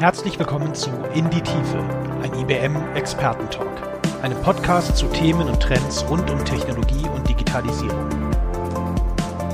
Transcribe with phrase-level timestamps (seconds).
[0.00, 1.78] Herzlich willkommen zu In die Tiefe,
[2.20, 3.70] ein IBM Expertentalk,
[4.22, 8.10] einem Podcast zu Themen und Trends rund um Technologie und Digitalisierung.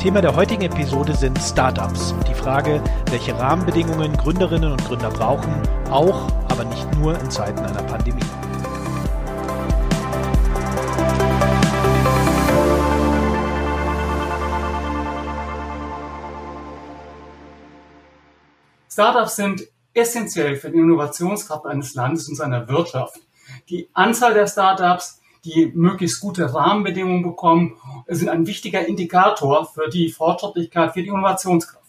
[0.01, 5.53] Thema der heutigen Episode sind Startups und die Frage, welche Rahmenbedingungen Gründerinnen und Gründer brauchen,
[5.91, 8.21] auch, aber nicht nur in Zeiten einer Pandemie.
[18.91, 23.21] Startups sind essentiell für die Innovationskraft eines Landes und seiner Wirtschaft.
[23.69, 27.77] Die Anzahl der Startups, die möglichst gute Rahmenbedingungen bekommen,
[28.07, 31.81] sind ein wichtiger Indikator für die Fortschrittlichkeit, für die Innovationskraft.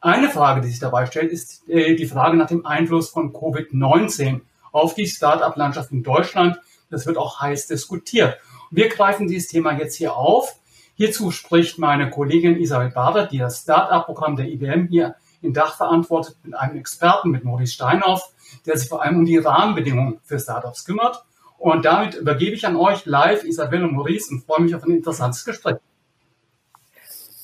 [0.00, 4.40] Eine Frage, die sich dabei stellt, ist äh, die Frage nach dem Einfluss von Covid-19
[4.70, 6.58] auf die Startup-Landschaft in Deutschland.
[6.90, 8.38] Das wird auch heiß diskutiert.
[8.70, 10.56] Wir greifen dieses Thema jetzt hier auf.
[10.96, 16.36] Hierzu spricht meine Kollegin Isabel Bader, die das Startup-Programm der IBM hier in Dach verantwortet
[16.42, 18.32] mit einem Experten, mit Maurice Steinhoff,
[18.66, 21.24] der sich vor allem um die Rahmenbedingungen für Startups kümmert.
[21.58, 24.92] Und damit übergebe ich an euch live Isabelle und Maurice und freue mich auf ein
[24.92, 25.76] interessantes Gespräch.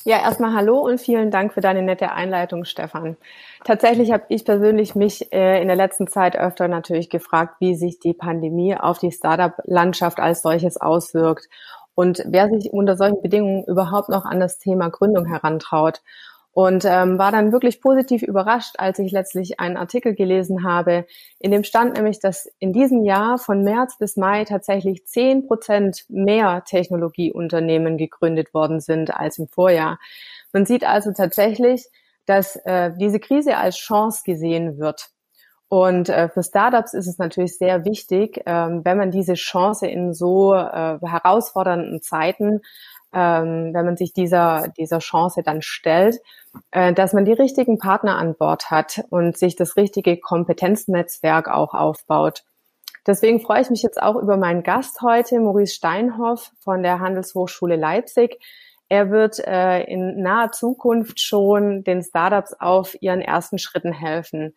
[0.05, 3.19] Ja, erstmal hallo und vielen Dank für deine nette Einleitung, Stefan.
[3.65, 8.01] Tatsächlich habe ich persönlich mich äh, in der letzten Zeit öfter natürlich gefragt, wie sich
[8.01, 11.49] die Pandemie auf die Startup-Landschaft als solches auswirkt
[11.95, 16.01] und wer sich unter solchen Bedingungen überhaupt noch an das Thema Gründung herantraut.
[16.61, 21.07] Und ähm, war dann wirklich positiv überrascht, als ich letztlich einen Artikel gelesen habe,
[21.39, 26.05] in dem stand nämlich, dass in diesem Jahr von März bis Mai tatsächlich zehn Prozent
[26.11, 29.99] mehr Technologieunternehmen gegründet worden sind als im Vorjahr.
[30.53, 31.89] Man sieht also tatsächlich,
[32.27, 35.09] dass äh, diese Krise als Chance gesehen wird.
[35.69, 40.13] Und äh, für Startups ist es natürlich sehr wichtig, ähm, wenn man diese Chance in
[40.13, 42.61] so äh, herausfordernden Zeiten
[43.13, 46.21] ähm, wenn man sich dieser, dieser Chance dann stellt,
[46.71, 51.75] äh, dass man die richtigen Partner an Bord hat und sich das richtige Kompetenznetzwerk auch
[51.75, 52.45] aufbaut.
[53.07, 57.77] Deswegen freue ich mich jetzt auch über meinen Gast heute, Maurice Steinhoff von der Handelshochschule
[57.77, 58.39] Leipzig.
[58.89, 64.55] Er wird äh, in naher Zukunft schon den Startups auf ihren ersten Schritten helfen.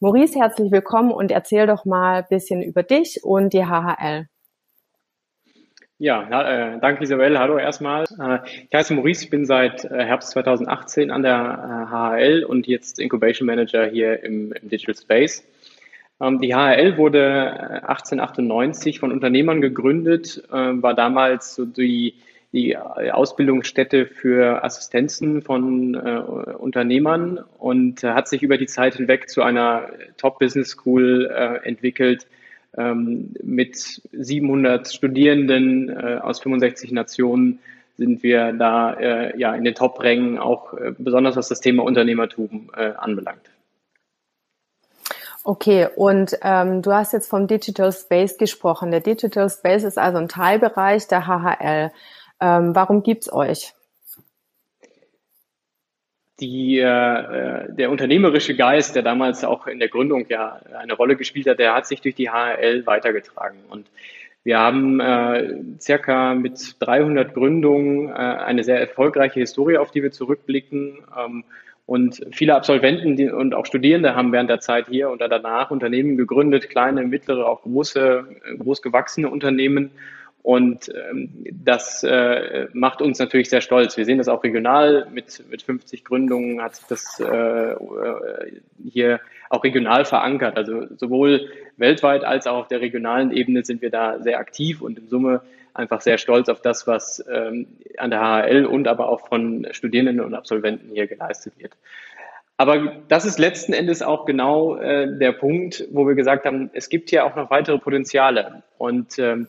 [0.00, 4.26] Maurice, herzlich willkommen und erzähl doch mal ein bisschen über dich und die HHL.
[6.04, 7.38] Ja, äh, danke Isabel.
[7.38, 8.04] Hallo erstmal.
[8.20, 12.66] Äh, ich heiße Maurice, ich bin seit äh, Herbst 2018 an der HHL äh, und
[12.66, 15.48] jetzt Incubation Manager hier im, im Digital Space.
[16.20, 22.16] Ähm, die HHL wurde 1898 äh, von Unternehmern gegründet, äh, war damals so die,
[22.52, 29.88] die Ausbildungsstätte für Assistenzen von Unternehmern und hat sich über die Zeit hinweg zu einer
[30.18, 32.28] Top-Business School entwickelt,
[32.76, 33.76] ähm, mit
[34.12, 37.60] 700 Studierenden äh, aus 65 Nationen
[37.96, 42.70] sind wir da äh, ja in den Top-Rängen, auch äh, besonders was das Thema Unternehmertum
[42.76, 43.50] äh, anbelangt.
[45.46, 48.90] Okay, und ähm, du hast jetzt vom Digital Space gesprochen.
[48.90, 51.92] Der Digital Space ist also ein Teilbereich der HHL.
[52.40, 53.74] Ähm, warum gibt's euch?
[56.40, 61.46] Die, äh, der unternehmerische Geist, der damals auch in der Gründung ja eine Rolle gespielt
[61.46, 63.58] hat, der hat sich durch die HRL weitergetragen.
[63.68, 63.86] Und
[64.42, 70.12] wir haben äh, circa mit 300 Gründungen äh, eine sehr erfolgreiche Historie, auf die wir
[70.12, 70.98] zurückblicken.
[71.18, 71.44] Ähm,
[71.86, 76.16] und viele Absolventen die, und auch Studierende haben während der Zeit hier oder danach Unternehmen
[76.16, 78.26] gegründet, kleine, mittlere, auch große,
[78.58, 79.90] groß gewachsene Unternehmen.
[80.44, 81.30] Und ähm,
[81.64, 83.96] das äh, macht uns natürlich sehr stolz.
[83.96, 85.08] Wir sehen das auch regional.
[85.10, 90.58] Mit, mit 50 Gründungen hat sich das äh, äh, hier auch regional verankert.
[90.58, 94.98] Also sowohl weltweit als auch auf der regionalen Ebene sind wir da sehr aktiv und
[94.98, 95.40] in Summe
[95.72, 97.66] einfach sehr stolz auf das, was ähm,
[97.96, 101.72] an der HHL und aber auch von Studierenden und Absolventen hier geleistet wird.
[102.58, 106.90] Aber das ist letzten Endes auch genau äh, der Punkt, wo wir gesagt haben, es
[106.90, 108.62] gibt hier auch noch weitere Potenziale.
[108.76, 109.48] Und ähm,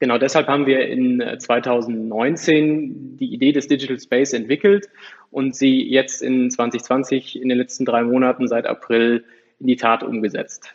[0.00, 4.88] Genau deshalb haben wir in 2019 äh, die Idee des Digital Space entwickelt
[5.30, 9.24] und sie jetzt in 2020 in den letzten drei Monaten seit April
[9.58, 10.74] in die Tat umgesetzt.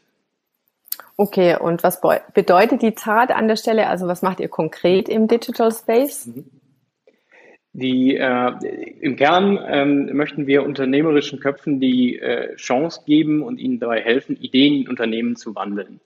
[1.15, 2.01] Okay, und was
[2.33, 3.87] bedeutet die Tat an der Stelle?
[3.87, 6.27] Also was macht ihr konkret im Digital Space?
[6.27, 6.45] Mhm.
[7.75, 8.51] Die, äh,
[9.01, 14.37] Im Kern ähm, möchten wir unternehmerischen Köpfen die äh, Chance geben und ihnen dabei helfen,
[14.39, 15.99] Ideen in Unternehmen zu wandeln.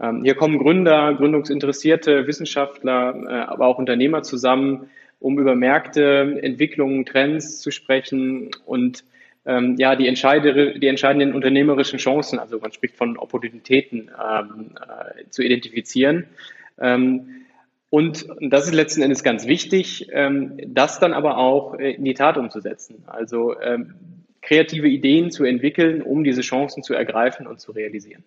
[0.00, 4.90] Ähm, hier kommen Gründer, Gründungsinteressierte, Wissenschaftler, äh, aber auch Unternehmer zusammen,
[5.20, 9.04] um über Märkte, Entwicklungen, Trends zu sprechen und
[9.46, 15.42] ähm, ja, die, die entscheidenden unternehmerischen Chancen, also man spricht von Opportunitäten, ähm, äh, zu
[15.42, 16.26] identifizieren.
[16.78, 17.46] Ähm,
[17.90, 22.36] und das ist letzten Endes ganz wichtig, ähm, das dann aber auch in die Tat
[22.36, 23.04] umzusetzen.
[23.06, 23.94] Also ähm,
[24.42, 28.24] kreative Ideen zu entwickeln, um diese Chancen zu ergreifen und zu realisieren.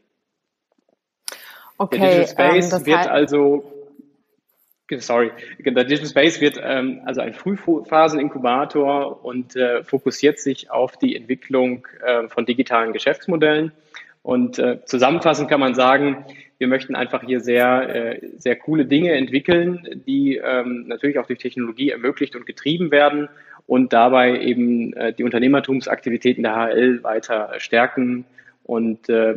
[1.81, 3.71] Okay, der Digital Space ähm, wird also
[4.99, 11.15] sorry, der Digital Space wird ähm, also ein Frühphasen-Inkubator und äh, fokussiert sich auf die
[11.15, 13.71] Entwicklung äh, von digitalen Geschäftsmodellen.
[14.21, 16.25] Und äh, zusammenfassend kann man sagen,
[16.59, 21.39] wir möchten einfach hier sehr, äh, sehr coole Dinge entwickeln, die ähm, natürlich auch durch
[21.39, 23.29] Technologie ermöglicht und getrieben werden
[23.65, 28.25] und dabei eben äh, die Unternehmertumsaktivitäten der HL weiter stärken
[28.63, 29.35] und äh,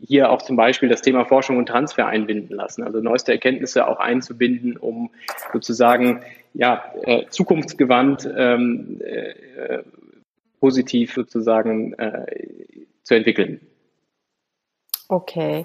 [0.00, 3.98] hier auch zum Beispiel das Thema Forschung und Transfer einbinden lassen, also neueste Erkenntnisse auch
[3.98, 5.10] einzubinden, um
[5.52, 6.22] sozusagen
[6.54, 9.82] ja, äh, zukunftsgewandt ähm, äh,
[10.60, 12.26] positiv sozusagen äh,
[13.02, 13.60] zu entwickeln.
[15.08, 15.62] Okay,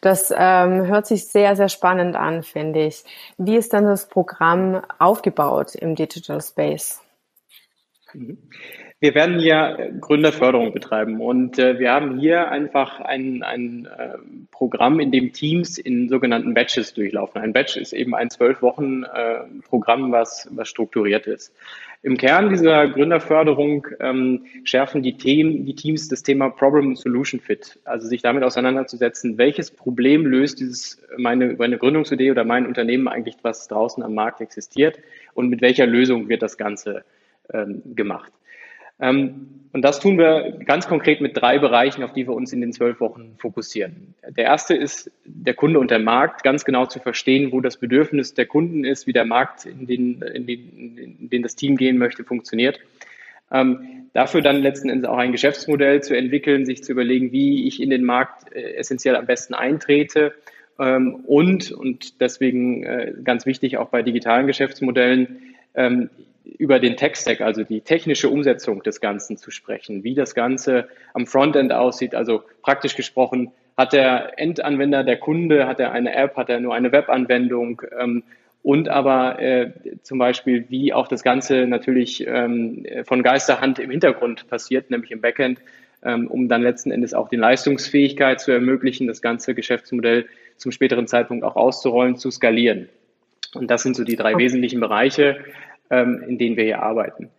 [0.00, 3.04] das ähm, hört sich sehr, sehr spannend an, finde ich.
[3.38, 7.00] Wie ist dann das Programm aufgebaut im Digital Space?
[8.14, 8.38] Mhm.
[8.98, 14.18] Wir werden hier Gründerförderung betreiben und äh, wir haben hier einfach ein, ein äh,
[14.50, 17.40] Programm, in dem Teams in sogenannten Batches durchlaufen.
[17.40, 21.54] Ein Batch ist eben ein zwölf Wochen äh, Programm, was, was strukturiert ist.
[22.02, 27.78] Im Kern dieser Gründerförderung ähm, schärfen die, Themen, die Teams das Thema Problem Solution Fit,
[27.84, 33.36] also sich damit auseinanderzusetzen, welches Problem löst dieses meine, meine Gründungsidee oder mein Unternehmen eigentlich,
[33.42, 34.98] was draußen am Markt existiert
[35.34, 37.04] und mit welcher Lösung wird das Ganze
[37.52, 38.32] ähm, gemacht.
[39.00, 42.60] Ähm, und das tun wir ganz konkret mit drei Bereichen, auf die wir uns in
[42.60, 44.14] den zwölf Wochen fokussieren.
[44.36, 48.34] Der erste ist der Kunde und der Markt, ganz genau zu verstehen, wo das Bedürfnis
[48.34, 51.98] der Kunden ist, wie der Markt, in den, in den, in den das Team gehen
[51.98, 52.80] möchte, funktioniert.
[53.52, 57.80] Ähm, dafür dann letzten Endes auch ein Geschäftsmodell zu entwickeln, sich zu überlegen, wie ich
[57.80, 60.34] in den Markt äh, essentiell am besten eintrete
[60.80, 66.10] ähm, und, und deswegen äh, ganz wichtig auch bei digitalen Geschäftsmodellen, ähm,
[66.44, 71.26] über den Tech-Stack, also die technische Umsetzung des Ganzen zu sprechen, wie das Ganze am
[71.26, 72.14] Frontend aussieht.
[72.14, 76.74] Also praktisch gesprochen, hat der Endanwender, der Kunde, hat er eine App, hat er nur
[76.74, 78.22] eine Webanwendung ähm,
[78.62, 79.72] und aber äh,
[80.02, 85.22] zum Beispiel, wie auch das Ganze natürlich ähm, von Geisterhand im Hintergrund passiert, nämlich im
[85.22, 85.60] Backend,
[86.02, 90.26] ähm, um dann letzten Endes auch die Leistungsfähigkeit zu ermöglichen, das ganze Geschäftsmodell
[90.58, 92.90] zum späteren Zeitpunkt auch auszurollen, zu skalieren.
[93.54, 94.44] Und das sind so die drei okay.
[94.44, 95.38] wesentlichen Bereiche,
[95.90, 97.30] ähm, in denen wir hier arbeiten.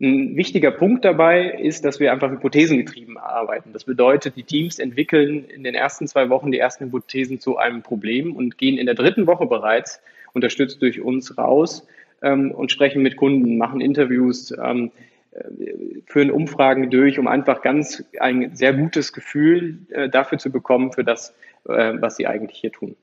[0.00, 3.72] Ein wichtiger Punkt dabei ist, dass wir einfach hypothesengetrieben arbeiten.
[3.72, 7.82] Das bedeutet, die Teams entwickeln in den ersten zwei Wochen die ersten Hypothesen zu einem
[7.82, 10.00] Problem und gehen in der dritten Woche bereits,
[10.34, 11.84] unterstützt durch uns, raus
[12.22, 14.92] ähm, und sprechen mit Kunden, machen Interviews, ähm,
[15.32, 20.92] äh, führen Umfragen durch, um einfach ganz ein sehr gutes Gefühl äh, dafür zu bekommen,
[20.92, 21.34] für das,
[21.68, 22.94] äh, was sie eigentlich hier tun.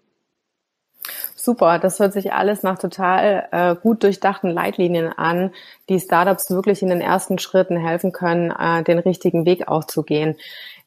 [1.45, 5.51] Super, das hört sich alles nach total äh, gut durchdachten Leitlinien an,
[5.89, 10.01] die Startups wirklich in den ersten Schritten helfen können, äh, den richtigen Weg auch zu
[10.01, 10.37] gehen.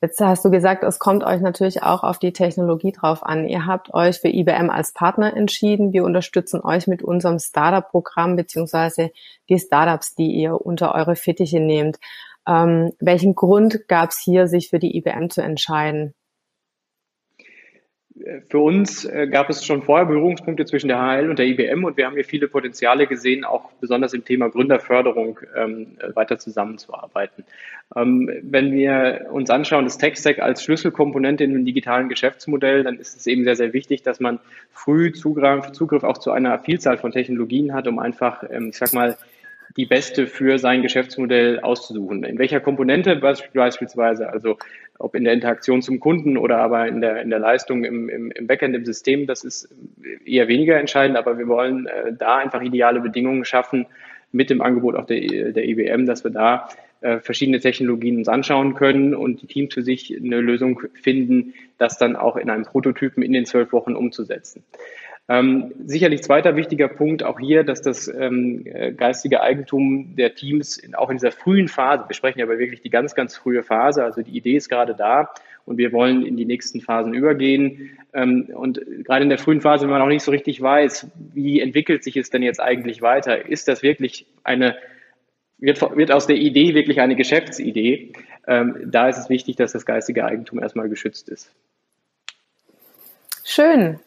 [0.01, 3.47] Jetzt hast du gesagt, es kommt euch natürlich auch auf die Technologie drauf an.
[3.47, 5.93] Ihr habt euch für IBM als Partner entschieden.
[5.93, 9.13] Wir unterstützen euch mit unserem Startup-Programm beziehungsweise
[9.49, 11.99] die Startups, die ihr unter eure Fittiche nehmt.
[12.49, 16.15] Ähm, welchen Grund gab es hier, sich für die IBM zu entscheiden?
[18.49, 21.97] Für uns äh, gab es schon vorher Berührungspunkte zwischen der HL und der IBM und
[21.97, 27.45] wir haben hier viele Potenziale gesehen, auch besonders im Thema Gründerförderung ähm, weiter zusammenzuarbeiten.
[27.97, 33.17] Ähm, wenn wir uns anschauen, das Tech-Stack als Schlüsselkomponente in einem digitalen Geschäftsmodell, dann ist
[33.17, 34.41] es eben sehr, sehr wichtig, dass man
[34.71, 38.93] früh Zugriff, Zugriff auch zu einer Vielzahl von Technologien hat, um einfach, ähm, ich sag
[38.93, 39.17] mal,
[39.77, 42.25] die beste für sein Geschäftsmodell auszusuchen.
[42.25, 44.57] In welcher Komponente beispielsweise, also
[44.99, 48.31] ob in der Interaktion zum Kunden oder aber in der, in der Leistung im, im,
[48.31, 49.69] im Backend, im System, das ist
[50.25, 53.87] eher weniger entscheidend, aber wir wollen äh, da einfach ideale Bedingungen schaffen
[54.33, 56.69] mit dem Angebot auch der, der IBM, dass wir da
[57.01, 61.97] äh, verschiedene Technologien uns anschauen können und die Teams für sich eine Lösung finden, das
[61.97, 64.65] dann auch in einem Prototypen in den zwölf Wochen umzusetzen.
[65.31, 70.79] Ähm, sicherlich zweiter wichtiger Punkt auch hier, dass das ähm, äh, geistige Eigentum der Teams
[70.79, 73.63] in, auch in dieser frühen Phase, wir sprechen ja aber wirklich die ganz, ganz frühe
[73.63, 75.31] Phase, also die Idee ist gerade da
[75.67, 77.99] und wir wollen in die nächsten Phasen übergehen.
[78.15, 81.61] Ähm, und gerade in der frühen Phase, wenn man auch nicht so richtig weiß, wie
[81.61, 84.77] entwickelt sich es denn jetzt eigentlich weiter, ist das wirklich eine
[85.59, 88.13] wird, wird aus der Idee wirklich eine Geschäftsidee.
[88.47, 91.53] Ähm, da ist es wichtig, dass das geistige Eigentum erstmal geschützt ist.
[93.45, 93.99] Schön.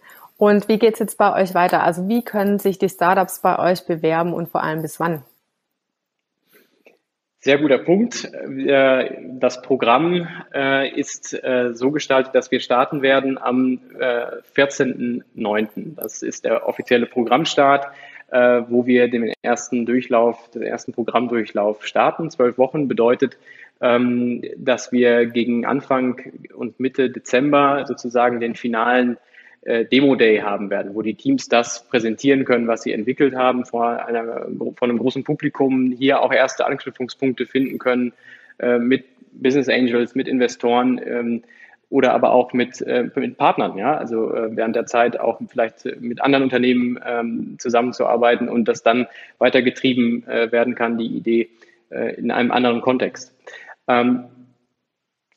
[0.42, 1.84] Und wie geht's jetzt bei euch weiter?
[1.84, 5.22] Also wie können sich die Startups bei euch bewerben und vor allem bis wann?
[7.38, 8.26] Sehr guter Punkt.
[8.26, 15.96] Äh, das Programm äh, ist äh, so gestaltet, dass wir starten werden am 14.09.
[15.96, 17.86] Das ist der offizielle Programmstart,
[18.32, 22.32] wo wir den ersten Durchlauf, den ersten Programmdurchlauf starten.
[22.32, 23.38] Zwölf Wochen bedeutet,
[23.80, 26.20] ähm, dass wir gegen Anfang
[26.56, 29.18] und Mitte Dezember sozusagen den finalen
[29.64, 33.66] äh, Demo Day haben werden, wo die Teams das präsentieren können, was sie entwickelt haben,
[33.66, 38.14] vor, einer, vor einem großen Publikum, hier auch erste Anknüpfungspunkte finden können
[38.60, 41.44] äh, mit Business Angels, mit Investoren ähm,
[41.90, 45.86] oder aber auch mit, äh, mit Partnern, ja, also äh, während der Zeit auch vielleicht
[46.00, 49.08] mit anderen Unternehmen ähm, zusammenzuarbeiten und das dann
[49.40, 51.50] weitergetrieben äh, werden kann, die Idee
[51.90, 53.36] äh, in einem anderen Kontext.
[53.88, 54.26] Ähm,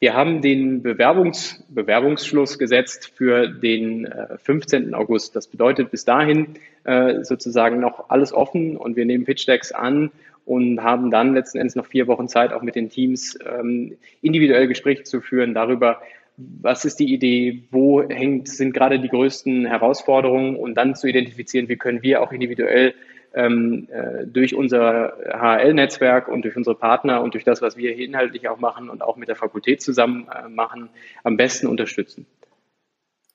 [0.04, 4.92] wir haben den Bewerbungs Bewerbungsschluss gesetzt für den äh, 15.
[4.92, 5.34] August.
[5.34, 10.10] Das bedeutet bis dahin äh, sozusagen noch alles offen und wir nehmen Pitch Decks an
[10.44, 14.68] und haben dann letzten Endes noch vier Wochen Zeit, auch mit den Teams ähm, individuell
[14.68, 16.02] Gespräche zu führen darüber,
[16.36, 21.70] was ist die Idee, wo hängt, sind gerade die größten Herausforderungen und dann zu identifizieren,
[21.70, 22.92] wie können wir auch individuell
[23.34, 28.06] ähm, äh, durch unser HL-Netzwerk und durch unsere Partner und durch das, was wir hier
[28.06, 30.88] inhaltlich auch machen und auch mit der Fakultät zusammen äh, machen,
[31.22, 32.26] am besten unterstützen.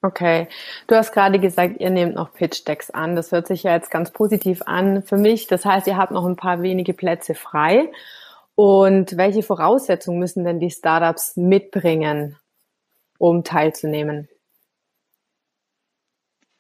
[0.01, 0.47] Okay,
[0.87, 3.17] du hast gerade gesagt, ihr nehmt noch Pitch Decks an.
[3.17, 5.47] Das hört sich ja jetzt ganz positiv an für mich.
[5.47, 7.91] Das heißt, ihr habt noch ein paar wenige Plätze frei.
[8.55, 12.37] Und welche Voraussetzungen müssen denn die Startups mitbringen,
[13.17, 14.29] um teilzunehmen?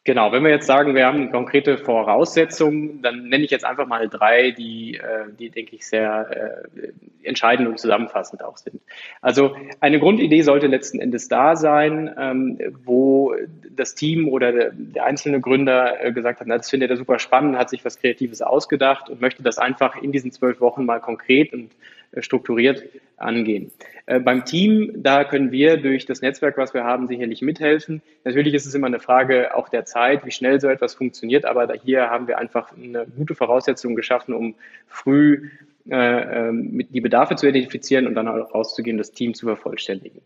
[0.05, 4.07] Genau, wenn wir jetzt sagen, wir haben konkrete Voraussetzungen, dann nenne ich jetzt einfach mal
[4.07, 8.81] drei, die, äh, die denke ich, sehr äh, entscheidend und zusammenfassend auch sind.
[9.21, 13.35] Also eine Grundidee sollte letzten Endes da sein, ähm, wo
[13.69, 17.69] das Team oder der einzelne Gründer äh, gesagt hat, das findet er super spannend, hat
[17.69, 21.71] sich was Kreatives ausgedacht und möchte das einfach in diesen zwölf Wochen mal konkret und
[22.17, 22.83] strukturiert
[23.17, 23.71] angehen.
[24.05, 28.01] Äh, beim Team, da können wir durch das Netzwerk, was wir haben, sicherlich mithelfen.
[28.23, 31.71] Natürlich ist es immer eine Frage auch der Zeit, wie schnell so etwas funktioniert, aber
[31.73, 34.55] hier haben wir einfach eine gute Voraussetzung geschaffen, um
[34.87, 35.49] früh
[35.89, 40.21] äh, ähm, die Bedarfe zu identifizieren und dann auch rauszugehen, das Team zu vervollständigen.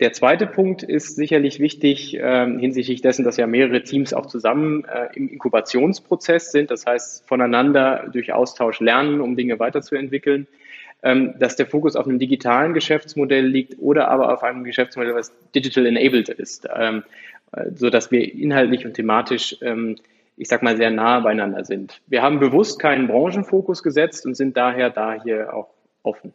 [0.00, 4.84] Der zweite Punkt ist sicherlich wichtig äh, hinsichtlich dessen, dass ja mehrere Teams auch zusammen
[4.84, 10.48] äh, im Inkubationsprozess sind, das heißt voneinander durch Austausch lernen, um Dinge weiterzuentwickeln
[11.02, 15.86] dass der Fokus auf einem digitalen Geschäftsmodell liegt oder aber auf einem Geschäftsmodell, was digital
[15.86, 17.02] enabled ist, ähm,
[17.52, 19.96] äh, so dass wir inhaltlich und thematisch ähm,
[20.36, 22.00] ich sag mal, sehr nah beieinander sind.
[22.06, 25.68] Wir haben bewusst keinen Branchenfokus gesetzt und sind daher da hier auch
[26.02, 26.32] offen.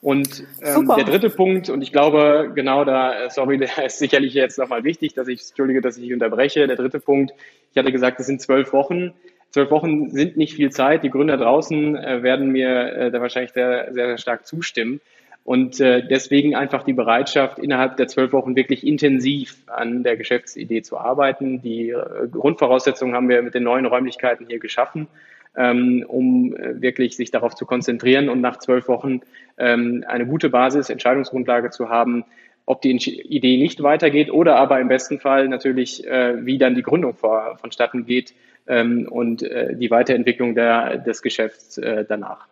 [0.00, 4.34] Und ähm, der dritte Punkt, und ich glaube, genau da, äh, sorry, der ist sicherlich
[4.34, 6.66] jetzt nochmal wichtig, dass ich, entschuldige, dass ich unterbreche.
[6.66, 7.32] Der dritte Punkt,
[7.72, 9.12] ich hatte gesagt, es sind zwölf Wochen.
[9.50, 11.02] Zwölf Wochen sind nicht viel Zeit.
[11.02, 15.00] Die Gründer draußen äh, werden mir äh, da wahrscheinlich sehr, sehr stark zustimmen.
[15.48, 20.82] Und äh, deswegen einfach die Bereitschaft, innerhalb der zwölf Wochen wirklich intensiv an der Geschäftsidee
[20.82, 21.62] zu arbeiten.
[21.62, 25.08] Die äh, Grundvoraussetzungen haben wir mit den neuen Räumlichkeiten hier geschaffen,
[25.56, 29.22] ähm, um äh, wirklich sich darauf zu konzentrieren und nach zwölf Wochen
[29.56, 32.26] ähm, eine gute Basis, Entscheidungsgrundlage zu haben,
[32.66, 37.14] ob die Idee nicht weitergeht oder aber im besten Fall natürlich, wie dann die Gründung
[37.14, 38.34] vonstatten geht,
[38.68, 42.46] ähm, und äh, die Weiterentwicklung der, des Geschäfts äh, danach.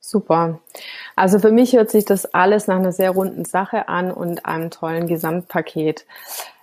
[0.00, 0.60] Super.
[1.16, 4.70] Also für mich hört sich das alles nach einer sehr runden Sache an und einem
[4.70, 6.06] tollen Gesamtpaket.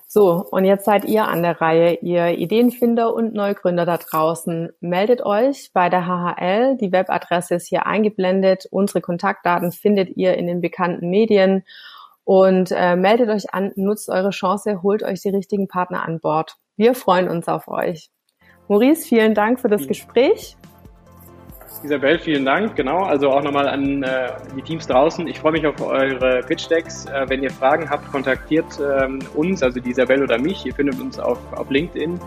[0.08, 4.72] So, und jetzt seid ihr an der Reihe, ihr Ideenfinder und Neugründer da draußen.
[4.80, 6.78] Meldet euch bei der HHL.
[6.78, 8.68] Die Webadresse ist hier eingeblendet.
[8.70, 11.64] Unsere Kontaktdaten findet ihr in den bekannten Medien.
[12.26, 16.58] Und äh, meldet euch an, nutzt eure Chance, holt euch die richtigen Partner an Bord.
[16.76, 18.10] Wir freuen uns auf euch.
[18.68, 20.58] Maurice, vielen Dank für das Gespräch.
[21.84, 22.76] Isabel, vielen Dank.
[22.76, 25.28] Genau, also auch nochmal an äh, die Teams draußen.
[25.28, 27.06] Ich freue mich auf eure Pitch Decks.
[27.06, 30.66] Äh, wenn ihr Fragen habt, kontaktiert ähm, uns, also die Isabel oder mich.
[30.66, 32.20] Ihr findet uns auf, auf LinkedIn.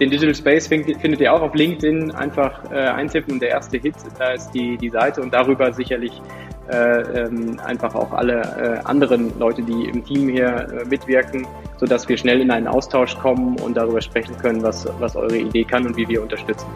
[0.00, 2.10] Den Digital Space findet, findet ihr auch auf LinkedIn.
[2.12, 6.20] Einfach äh, eintippen und der erste Hit, da ist die, die Seite und darüber sicherlich
[6.70, 11.46] ähm, einfach auch alle äh, anderen Leute, die im Team hier äh, mitwirken,
[11.78, 15.64] sodass wir schnell in einen Austausch kommen und darüber sprechen können, was, was eure Idee
[15.64, 16.66] kann und wie wir unterstützen.